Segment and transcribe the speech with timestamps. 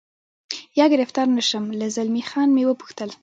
[0.79, 3.09] یا ګرفتار نه شم، له زلمی خان مې و پوښتل.